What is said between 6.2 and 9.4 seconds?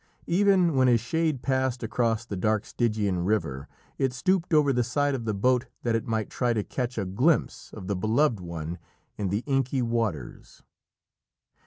try to catch a glimpse of the beloved one in